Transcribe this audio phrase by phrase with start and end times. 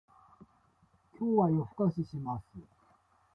[1.19, 2.57] 今日は夜更かしします